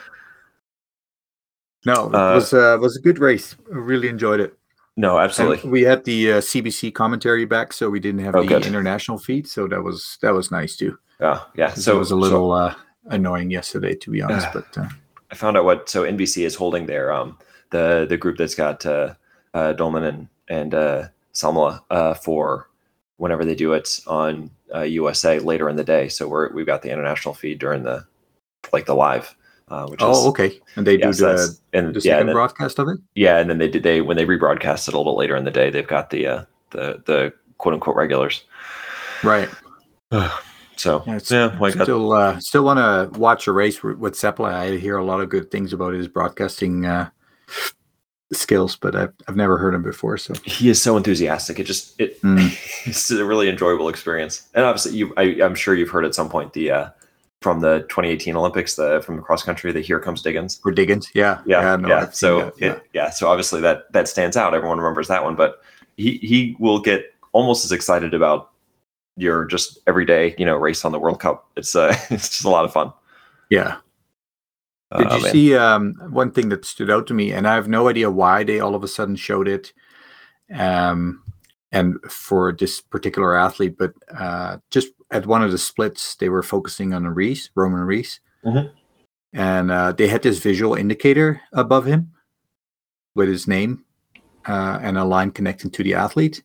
[1.87, 3.57] No, it Uh, was uh, was a good race.
[3.73, 4.53] I really enjoyed it.
[4.99, 5.71] No, And absolutely.
[5.71, 8.67] we had the uh, CBC commentary back, so we didn't have Oh, the good.
[8.67, 10.99] international feed, so that was that was nice too.
[11.25, 11.75] Yeah, yeah.
[11.75, 12.75] So it was a little uh,
[13.07, 14.47] annoying yesterday, to be honest.
[14.49, 14.53] Ah.
[14.55, 14.89] but uh,
[15.31, 17.39] I found out what so NBC is holding their um
[17.71, 19.15] the the group that's got uh,
[19.55, 22.69] uh Dolman and and uh Salmela uh for
[23.17, 26.09] whenever they do it on uh, USA later in the day.
[26.09, 28.07] So we're we've got the international feed during the
[28.73, 29.35] like the live,
[29.69, 30.61] uh, which is oh, okay.
[30.77, 32.99] And they yeah, do so the, and the yeah, second then, broadcast of it.
[33.15, 35.45] yeah, and then they did they when they rebroadcast it a little bit later in
[35.45, 38.45] the day, they've got the uh the the quote unquote regulars.
[39.23, 39.49] Right.
[40.77, 44.25] So Yeah, it's yeah, like still uh, still want to watch a race with, with
[44.41, 47.11] I hear a lot of good things about his broadcasting uh,
[48.33, 50.19] skills, but I've I've never heard him before.
[50.19, 51.59] So he is so enthusiastic.
[51.59, 52.51] It just it Mm.
[52.87, 54.49] it's a really enjoyable experience.
[54.55, 56.91] And obviously, you I, I'm sure you've heard at some point the uh,
[57.43, 60.59] from the 2018 Olympics, the from the cross country, the Here Comes Diggins.
[60.59, 61.77] for Diggins, yeah, Yeah, yeah.
[61.77, 62.73] no, I've so that, yeah.
[62.73, 64.55] It, yeah, so obviously that that stands out.
[64.55, 65.63] Everyone remembers that one, but
[65.97, 68.51] he he will get almost as excited about
[69.17, 71.49] your just everyday you know race on the World Cup.
[71.57, 72.93] It's uh it's just a lot of fun.
[73.51, 73.77] yeah.
[74.97, 75.33] Did Uh, you man.
[75.33, 78.45] see um, one thing that stood out to me, and I have no idea why
[78.45, 79.73] they all of a sudden showed it,
[80.55, 81.23] um,
[81.73, 86.43] and for this particular athlete, but uh, just at one of the splits, they were
[86.45, 88.71] focusing on a Rees, Roman Rees, Mhm.
[89.33, 92.13] and uh, they had this visual indicator above him
[93.17, 93.85] with his name
[94.47, 96.43] uh, and a line connecting to the athlete.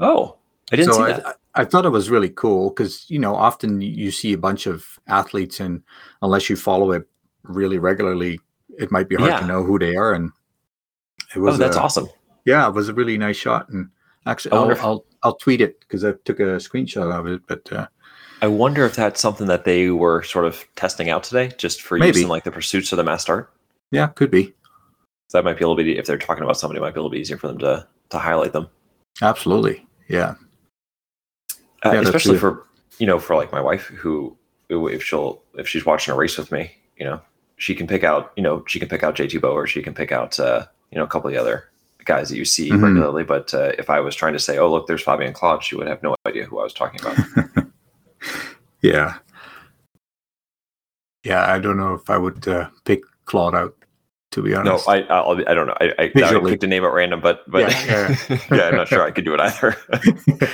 [0.00, 0.38] Oh,
[0.72, 1.36] I didn't so see I, that.
[1.54, 4.98] I thought it was really cool because you know often you- see a bunch of
[5.06, 5.82] athletes and
[6.22, 7.06] unless you follow it
[7.44, 8.40] really regularly,
[8.78, 9.40] it might be hard Yeah.
[9.40, 10.12] to know who they are.
[10.14, 10.30] And
[11.34, 12.08] it was Oh, that's a- awesome.
[12.46, 13.68] yeah, it was a really nice shot.
[13.68, 13.88] And
[14.26, 17.42] actually, I'll, if- I'll I'll tweet it because I took a screenshot of it.
[17.46, 17.86] But uh,
[18.40, 21.96] I wonder if that's something that they were sort of testing out today, just for
[21.96, 22.22] use Maybe.
[22.22, 23.52] in like the pursuits of the mass start.
[23.92, 24.54] yeah, could be
[25.28, 26.98] So that might be a little bit if they're talking about somebody, it might be
[26.98, 28.68] a little bit easier for them to to highlight them.
[29.20, 29.86] absolutely.
[30.08, 30.34] Yeah,
[31.84, 32.66] uh, Yeah, especially for
[32.98, 34.36] you know for like my wife who
[34.68, 37.20] if she'll if she's watching a race with me you know
[37.56, 39.92] she can pick out you know she can pick out jt bow or she can
[39.92, 41.64] pick out uh you know a couple of the other
[42.06, 42.82] guys that you see Mhm.
[42.82, 45.76] regularly but uh, if i was trying to say oh look there's fabian claude she
[45.76, 47.16] would have no idea who i was talking about
[48.82, 49.18] yeah,
[51.24, 51.52] yeah.
[51.52, 53.74] I don't know if I would uh, pick Claude out.
[54.32, 55.76] To be No, honest, I I'll, I don't know.
[55.78, 58.16] I, I, I picked a name at random, but but Yeah,
[58.50, 59.76] yeah, I'm not sure I could do it either.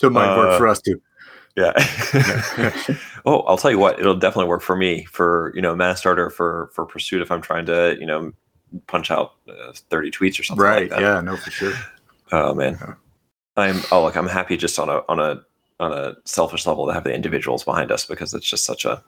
[0.00, 1.00] so it might uh, work for us too.
[1.56, 1.72] yeah.
[3.26, 6.30] oh, I'll tell you what, it'll definitely work for me for you know mass starter
[6.30, 8.32] for for pursuit if I'm trying to you know
[8.86, 10.82] punch out uh, 30 tweets or something Right?
[10.82, 11.00] like that.
[11.00, 11.20] yeah.
[11.20, 11.74] No, for sure.
[12.32, 12.94] Oh man, Yeah.
[13.56, 15.42] I'm oh look, I'm happy just on a on a
[15.80, 19.02] on a selfish level to have the individuals behind us because it's just such a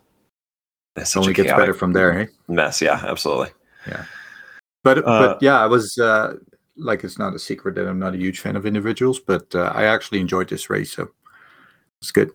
[0.97, 2.19] it's It such only gets better from there.
[2.21, 2.27] Eh?
[2.49, 2.83] mess.
[2.83, 3.51] Yeah, absolutely.
[3.87, 4.05] Yeah.
[4.83, 6.35] But Uh, but yeah, I was uh,
[6.77, 9.73] like it's not a secret that I'm not a huge fan of individuals, but uh,
[9.75, 11.09] I actually enjoyed this race, so
[12.01, 12.31] it's good.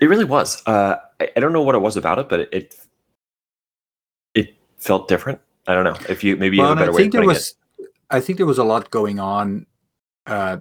[0.00, 0.62] It really was.
[0.66, 2.76] Uh, I, I don't know what it was about it, but it it,
[4.34, 5.40] it felt different.
[5.66, 7.12] I don't know if you maybe you Well, have a better I way of think
[7.12, 7.54] there was,
[8.10, 9.66] I think there was a lot going on
[10.26, 10.58] uh,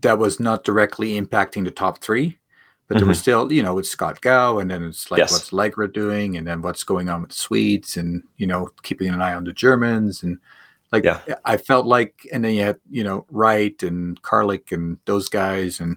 [0.00, 2.38] that was not directly impacting the top three,
[2.88, 5.20] but there was still, you know, with Scott Gow, and then it's like Mm-hmm.
[5.20, 5.32] Yes.
[5.32, 9.08] what's Lægreid doing, and then what's going on with the Swedes, and you know, keeping
[9.12, 10.38] an eye on the Germans, and
[10.92, 11.20] like Yeah.
[11.44, 15.80] I felt like, and then you had you know Wright and Karlik and those guys,
[15.80, 15.96] and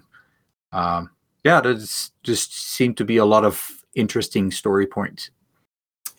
[0.72, 1.10] um,
[1.44, 5.30] yeah, there's just seemed to be a lot of interesting story points.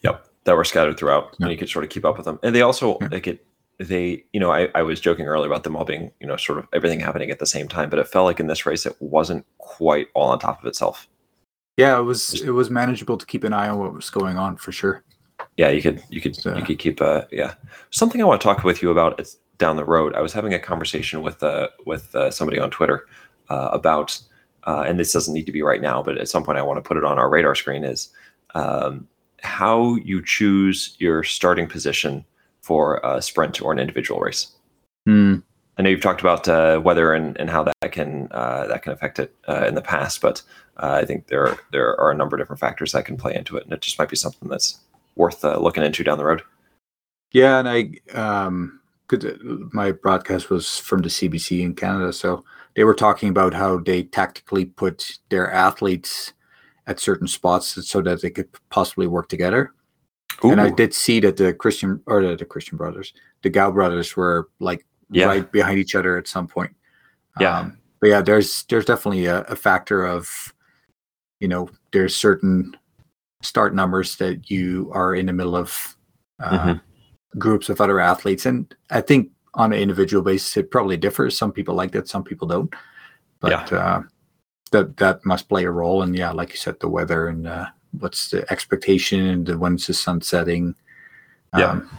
[0.03, 1.45] Yep, that were scattered throughout, Yeah.
[1.45, 2.39] and you could sort of keep up with them.
[2.43, 3.09] And they also Yeah.
[3.11, 3.45] like it.
[3.77, 6.59] They, you know, I, I was joking earlier about them all being, you know, sort
[6.59, 8.95] of everything happening at the same time, but it felt like in this race it
[9.01, 11.09] wasn't quite all on top of itself.
[11.75, 14.55] Yeah, it was it was manageable to keep an eye on what was going on
[14.55, 15.03] for sure.
[15.57, 17.01] Yeah, you could, you could, So- you could keep.
[17.01, 17.53] Uh, yeah,
[17.91, 20.13] something I want to talk with you about is down the road.
[20.15, 23.05] I was having a conversation with uh with uh, somebody on Twitter
[23.49, 24.19] uh, about,
[24.65, 26.77] uh, and this doesn't need to be right now, but at some point I want
[26.83, 28.09] to put it on our radar screen is
[28.53, 29.07] um,
[29.41, 32.25] how you choose your starting position
[32.61, 34.47] for a sprint or an individual race.
[35.05, 35.37] Hmm.
[35.77, 38.93] I know you've talked about uh, weather and, and how that can uh, that can
[38.93, 40.41] affect it uh, in the past, but
[40.77, 43.57] uh, I think there there are a number of different factors that can play into
[43.57, 44.79] it, and it just might be something that's
[45.15, 46.41] worth uh, looking into down the road.
[47.31, 49.39] Yeah, and I um could
[49.73, 52.43] my broadcast was from the CBC in Canada, so
[52.75, 56.33] they were talking about how they tactically put their athletes
[56.87, 59.73] at certain spots so that they could possibly work together.
[60.43, 64.15] And I did see that the Christian or the, the Christian brothers, the Gow brothers
[64.17, 65.25] were like Yeah.
[65.27, 66.75] right behind each other at some point.
[67.39, 67.59] Yeah.
[67.59, 70.53] Um, but yeah, there's there's definitely a, a factor of,
[71.39, 72.75] you know, there's certain
[73.41, 75.95] start numbers that you are in the middle of
[76.39, 76.81] uh, Mhm.
[77.37, 81.37] groups of other athletes, and I think on an individual basis it probably differs.
[81.37, 82.73] Some people like that, some people don't.
[83.39, 84.01] But uh,
[84.71, 86.01] that that must play a role.
[86.01, 87.67] And yeah, like you said, the weather and uh,
[87.99, 90.75] what's the expectation and the when's the sun setting.
[91.57, 91.71] Yeah.
[91.71, 91.89] Um,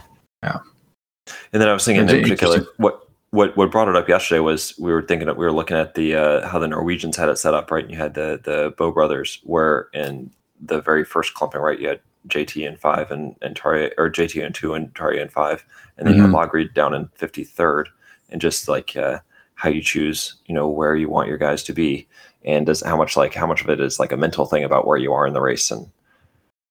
[1.51, 4.39] And then I was thinking It's in particular, what what what brought it up yesterday
[4.39, 7.37] was we were thinking we were looking at the uh, how the Norwegians had it
[7.37, 7.83] set up, right?
[7.83, 11.87] And you had the the Bow brothers, where in the very first clumping, right, you
[11.87, 15.63] had JT in five and and Tarjei or JT in two and Tarjei in five,
[15.97, 17.89] and then you had Lægreid down in fifty third,
[18.29, 19.19] and just like uh,
[19.55, 22.07] how you choose, you know, where you want your guys to be,
[22.43, 24.85] and does how much like how much of it is like a mental thing about
[24.87, 25.89] where you are in the race and.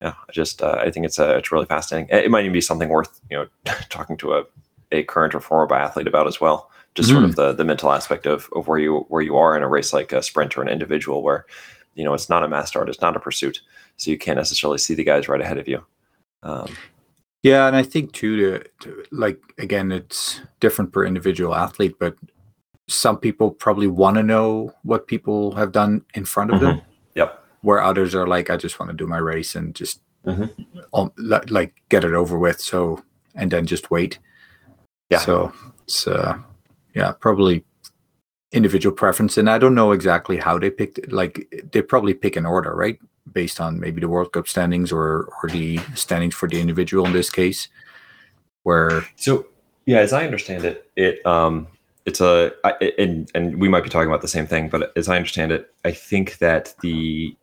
[0.03, 2.14] Yeah, I just uh, I think it's a, it's really fascinating.
[2.14, 3.46] It it might even be something worth you know
[3.88, 4.44] talking to a
[4.92, 6.70] a current or former biathlete about as well.
[6.94, 9.62] Just sort of the the mental aspect of of where you where you are in
[9.62, 11.46] a race like a sprint or an individual, where
[11.96, 13.61] you know it's not a mass start, it's not a pursuit,
[13.96, 15.85] so you can't necessarily see the guys right ahead of you.
[16.44, 16.68] Um,
[17.42, 22.14] Yeah, and I think too, to, to like again, it's different per individual athlete, but
[22.88, 26.80] some people probably want to know what people have done in front of them.
[27.16, 27.42] Yep.
[27.62, 30.50] Where others are like, I just want to do my race and just Mhm.
[30.92, 32.61] um, li- like get it over with.
[32.61, 33.02] So
[33.35, 34.18] and then just wait.
[35.11, 35.18] Yeah.
[35.18, 35.52] So
[35.85, 36.38] it's uh,
[36.94, 37.64] yeah, probably
[38.52, 40.98] individual preference, and I don't know exactly how they picked.
[40.98, 41.12] it.
[41.12, 42.98] Like they probably pick an order, right,
[43.32, 47.12] based on maybe the World Cup standings or or the standings for the individual in
[47.12, 47.68] this case,
[48.62, 49.46] where So
[49.87, 51.66] yeah, as I understand it, it um
[52.04, 55.09] it's a I, and and we might be talking about the same thing, but as
[55.09, 57.37] I understand it, I think that the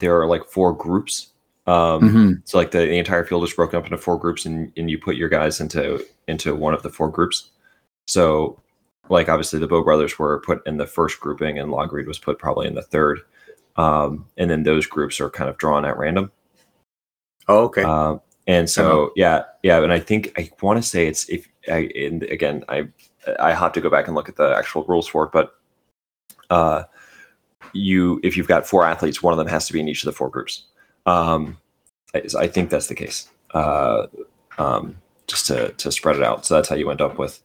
[0.00, 1.28] there are like four groups.
[1.68, 2.42] Um, Mhm.
[2.44, 4.98] So like the, the entire field is broken up into four groups, and and you
[4.98, 7.50] put your guys into into one of the four groups.
[8.08, 8.60] So
[9.12, 12.38] like obviously the Bow brothers were put in the first grouping, and Lægreid was put
[12.38, 13.20] probably in the third.
[13.76, 16.32] Um, and then those groups are kind of drawn at random.
[17.48, 21.28] oh, okay, Um, and so yeah, yeah, and I think I want to say it's
[21.28, 22.88] if I and again I
[23.38, 25.54] I have to go back and look at the actual rules for it, but
[26.50, 26.84] uh,
[27.72, 30.06] you if you've got four athletes, one of them has to be in each of
[30.06, 30.64] the four groups.
[31.06, 31.58] Um,
[32.14, 33.28] I, I think that's the case.
[33.54, 34.06] Uh,
[34.58, 34.96] um,
[35.28, 37.40] just to to spread it out, so that's how you end up with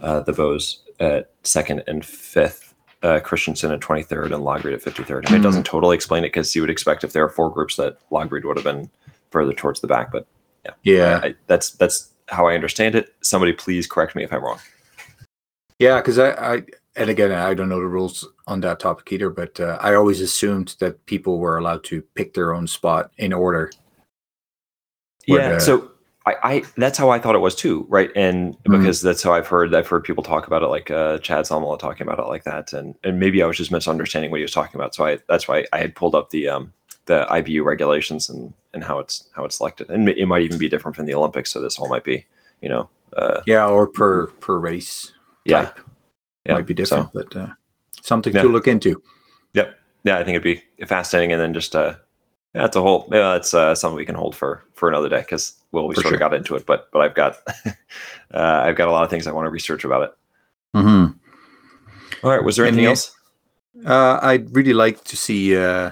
[0.00, 2.66] uh, the Bows at second and fifth.
[3.02, 5.22] Uh, Christiansen at 23rd and Lægreid at 53rd.
[5.26, 7.48] I mean, it doesn't totally explain it because you would expect if there are four
[7.50, 8.90] groups that Lægreid would have been
[9.30, 10.26] further towards the back, but
[10.66, 10.72] Yeah.
[10.82, 11.20] Yeah.
[11.22, 13.14] I, that's that's how I understand it.
[13.22, 14.58] Somebody please correct me if I'm wrong.
[15.78, 16.62] Yeah, because I, I,
[16.94, 20.20] and again, I don't know the rules on that topic either, but uh, I always
[20.20, 23.70] assumed that people were allowed to pick their own spot in order.
[25.26, 25.54] Yeah.
[25.54, 25.89] the- So
[26.26, 28.10] I, I that's how I thought it was too, right?
[28.14, 28.78] And Mhm.
[28.78, 31.78] because that's how I've heard I've heard people talk about it, like uh, Chad Salmela
[31.78, 34.52] talking about it like that, and and maybe I was just misunderstanding what he was
[34.52, 34.94] talking about.
[34.94, 36.72] So I that's why I had pulled up the um
[37.06, 40.68] the IBU regulations and and how it's how it's selected, and it might even be
[40.68, 41.50] different from the Olympics.
[41.50, 42.26] So this all might be,
[42.60, 45.12] you know, uh, Yeah, or per per race
[45.46, 45.80] yeah, type
[46.44, 47.48] yeah, might be different, So, but uh,
[48.02, 48.42] something Yeah.
[48.42, 49.02] to look into.
[49.54, 51.94] yep, yeah, I think it'd be fascinating, and then just uh,
[52.54, 55.54] it's a whole yeah, it's uh, something we can hold for for another day because
[55.72, 57.36] well, we For sort of got into it, but but I've got
[58.34, 60.10] uh, I've got a lot of things I want to research about it.
[60.76, 62.26] Mm-hmm.
[62.26, 62.44] All right.
[62.44, 63.16] Was there anything else?
[63.86, 65.90] Uh, I'd really like to see uh,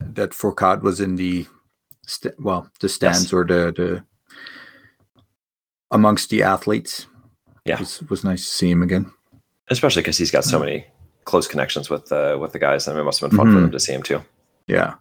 [0.00, 1.46] that Fourcade was in the
[2.06, 4.04] st- well the stands or the the
[5.90, 7.06] amongst the athletes.
[7.64, 7.74] Yeah.
[7.74, 9.12] it was, was nice to see him again.
[9.68, 10.86] Especially because he's got so many
[11.24, 13.62] close connections with uh, with the guys, and it must have been fun for Mhm.
[13.62, 14.22] them to see him too.
[14.66, 14.94] Yeah,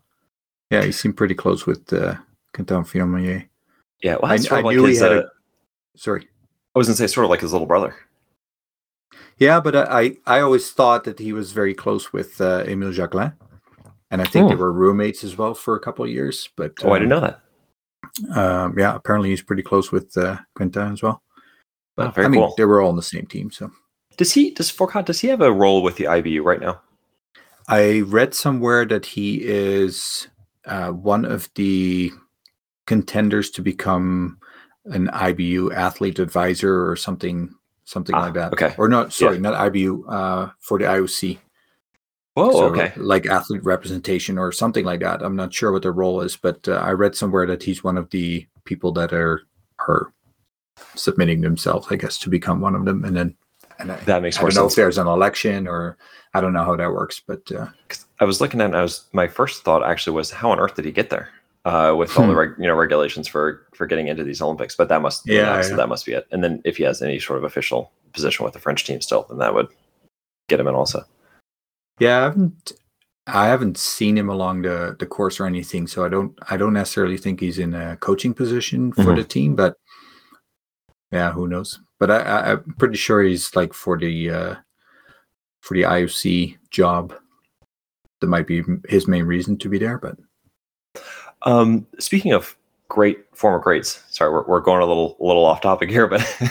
[0.70, 2.16] yeah, he seemed pretty close with uh,
[2.54, 3.48] Quentin Fillon-Maillet.
[4.04, 4.18] Yeah.
[4.22, 5.98] Well, I, sort I of like knew he had Uh, a.
[5.98, 6.28] Sorry.
[6.76, 7.96] I was gonna say sort of like his little brother.
[9.38, 12.92] Yeah, but I, I I always thought that he was very close with uh, Emile
[12.92, 13.34] Jacquelin,
[14.12, 14.62] and I think they Hmm.
[14.62, 16.50] were roommates as well for a couple of years.
[16.56, 17.42] But Oh, I didn't know that.
[18.36, 21.22] Um, yeah, apparently he's pretty close with uh, Quentin as well.
[21.96, 22.54] But Oh, very I mean, cool.
[22.58, 23.50] they were all on the same team.
[23.52, 23.72] So
[24.18, 24.52] Does he?
[24.52, 25.06] Does Fourcade?
[25.06, 26.82] Does he have a role with the IBU right now?
[27.68, 30.28] I read somewhere that he is
[30.68, 32.12] uh, one of the
[32.86, 34.38] contenders to become
[34.86, 37.54] an IBU athlete advisor or something,
[37.84, 38.54] something Ah, like that.
[38.54, 38.74] okay.
[38.78, 41.40] Or not, sorry, not IBU, uh, for the IOC.
[42.36, 42.52] Whoa.
[42.52, 42.94] So, okay.
[42.98, 45.22] Like athlete representation or something like that.
[45.24, 47.98] I'm not sure what the role is, but uh, I read somewhere that he's one
[47.98, 49.42] of the people that are
[49.88, 50.14] are
[50.96, 53.04] submitting themselves, I guess, to become one of them.
[53.06, 53.36] And then,
[53.80, 54.74] and I, That makes I more don't know sense.
[54.74, 55.98] if there's an election or
[56.34, 57.68] I don't know how that works, but uh,
[58.20, 58.66] I was looking at.
[58.66, 59.06] it and I was.
[59.14, 61.30] My first thought actually was, how on earth did he get there?
[61.66, 62.40] Uh, with all the Hmm.
[62.40, 65.76] reg, you know regulations for for getting into these Olympics, but that must Yeah, yeah.
[65.76, 66.26] that must be it.
[66.32, 69.26] And then if he has any sort of official position with the French team still,
[69.28, 69.68] then that would
[70.48, 71.04] get him in also.
[72.00, 72.72] yeah, I haven't
[73.26, 76.74] I haven't seen him along the the course or anything, so I don't I don't
[76.74, 79.16] necessarily think he's in a coaching position for Mhm.
[79.18, 79.76] the team, but
[81.12, 81.80] yeah, who knows?
[82.00, 84.56] But I, I'm pretty sure he's like for the uh,
[85.62, 87.14] for the IOC job.
[88.22, 90.18] That might be his main reason to be there, but
[91.44, 92.58] Um, speaking of
[92.90, 96.22] great former greats, sorry, we're, we're going a little a little off topic here, but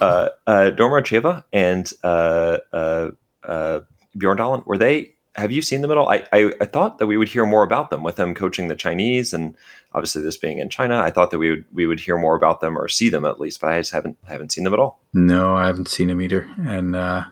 [0.00, 0.70] uh, uh,
[1.02, 3.10] Cheva and uh, uh,
[3.44, 3.80] uh,
[4.16, 5.14] Bjørndalen, were they?
[5.34, 6.08] Have you seen them at all?
[6.08, 8.76] I, I I thought that we would hear more about them with them coaching the
[8.76, 9.56] Chinese, and
[9.94, 12.60] obviously this being in China, I thought that we would we would hear more about
[12.60, 15.00] them or see them at least, but I just haven't haven't seen them at all.
[15.12, 16.48] no, I haven't seen him either.
[16.66, 17.24] And uh,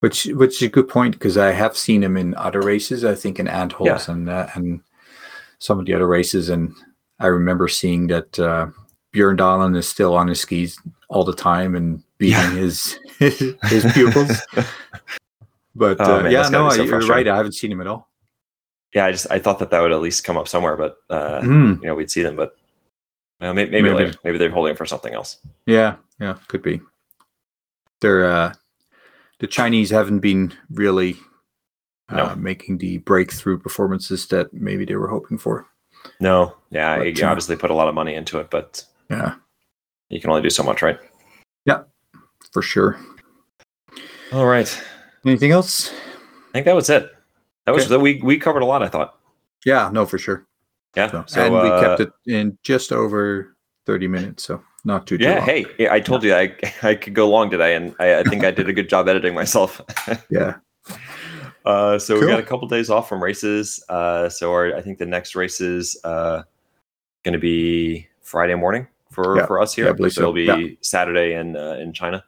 [0.00, 3.04] which which is a good point because I have seen him in other races.
[3.04, 4.80] I think in Antholz and uh, and
[5.58, 6.74] some of the other races, and
[7.20, 8.66] I remember seeing that uh,
[9.14, 10.76] Bjørndalen is still on his skis
[11.08, 12.50] all the time and beating Yeah.
[12.50, 14.42] his his pupils.
[15.74, 17.26] But Oh, uh, man, yeah, no, so you're right.
[17.26, 18.10] I haven't seen him at all.
[18.94, 21.40] Yeah, I just I thought that that would at least come up somewhere, but uh,
[21.40, 22.56] Mm, you know we'd see them, but
[23.40, 24.04] well, maybe, maybe Maybe.
[24.04, 24.18] later.
[24.24, 25.38] Maybe they're holding for something else.
[25.66, 26.80] yeah, yeah, could be.
[28.00, 28.54] They're uh,
[29.38, 31.16] the Chinese haven't been really
[32.08, 32.34] uh, No.
[32.36, 35.66] making the breakthrough performances that maybe they were hoping for.
[36.20, 39.34] No, yeah, But, you uh, obviously put a lot of money into it, but Yeah,
[40.08, 40.98] you can only do so much, right?
[41.64, 41.82] Yeah,
[42.52, 42.98] for sure.
[44.32, 44.82] All right,
[45.24, 45.92] Anything else?
[45.92, 47.11] I think that was it.
[47.66, 47.90] That was Okay.
[47.90, 48.82] that we we covered a lot.
[48.82, 49.18] I thought.
[49.64, 50.46] Yeah, no, for sure.
[50.96, 51.10] Yeah.
[51.10, 55.16] So, So, and we uh, kept it in just over 30 minutes, so not too,
[55.16, 55.38] too Yeah.
[55.38, 55.46] long.
[55.46, 58.44] Hey, yeah, I told you I I could go long today, and I, I think
[58.44, 59.80] I did a good job editing myself.
[60.30, 60.56] Yeah.
[61.64, 63.82] Uh, so we got a couple days off from races.
[63.88, 66.42] Uh, so our, I think the next race is uh,
[67.22, 69.46] going to be Friday morning for, Yeah.
[69.46, 69.84] for us here.
[69.84, 70.56] Yeah, I believe so it'll so.
[70.56, 72.24] be Saturday in uh, in China.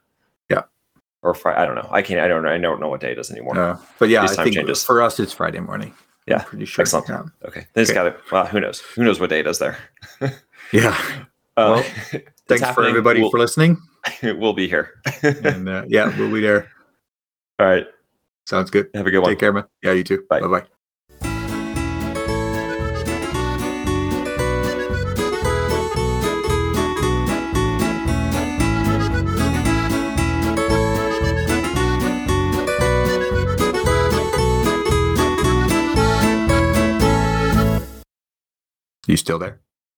[1.25, 1.59] Or Friday.
[1.59, 1.87] I don't know.
[1.91, 2.19] I can't.
[2.19, 2.49] I don't know.
[2.49, 3.57] I don't know what day it is anymore.
[3.59, 4.83] Uh, but yeah, These I think changes.
[4.83, 5.89] for us it's Friday morning.
[5.89, 5.95] I'm
[6.27, 6.83] Yeah, pretty sure.
[6.83, 7.09] excellent.
[7.09, 7.23] Yeah.
[7.47, 7.65] okay.
[7.73, 7.97] They just okay.
[7.97, 8.17] got it.
[8.31, 8.79] Well, who knows?
[8.95, 9.77] Who knows what day it is there?
[10.71, 10.95] Yeah.
[11.57, 11.83] Uh, Well,
[12.47, 13.77] Thanks for everybody We'll, for listening.
[14.23, 15.01] we'll be here.
[15.23, 16.69] and uh, yeah, we'll be there.
[17.59, 17.87] All right.
[18.47, 18.89] Sounds good.
[18.93, 19.29] Have a good one.
[19.31, 19.65] Take care, man.
[19.83, 20.23] Yeah, you too.
[20.29, 20.41] Bye.
[20.41, 20.74] Bye bye.
[39.07, 39.64] You still there?